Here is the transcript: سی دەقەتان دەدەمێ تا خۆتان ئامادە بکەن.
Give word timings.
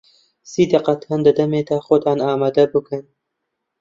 سی 0.51 0.63
دەقەتان 0.71 1.19
دەدەمێ 1.27 1.61
تا 1.69 1.77
خۆتان 1.85 2.19
ئامادە 2.25 2.63
بکەن. 2.73 3.05